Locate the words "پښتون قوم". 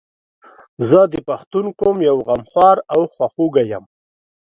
1.27-1.97